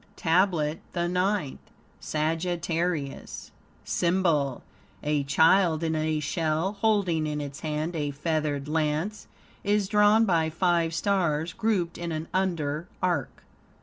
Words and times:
TABLET 0.15 0.79
THE 0.93 1.07
NINTH 1.07 1.59
Saggitarius 2.01 3.51
SYMBOL 3.85 4.63
A 5.03 5.23
child 5.25 5.83
in 5.83 5.95
a 5.95 6.19
shell, 6.19 6.77
holding 6.81 7.27
in 7.27 7.39
its 7.39 7.59
hand 7.59 7.95
a 7.95 8.09
feathered 8.09 8.67
lance, 8.67 9.27
is 9.63 9.87
drawn 9.87 10.25
by 10.25 10.49
five 10.49 10.95
stars, 10.95 11.53
grouped 11.53 11.99
in 11.99 12.11
an 12.11 12.27
under 12.33 12.87
arc. 12.99 13.43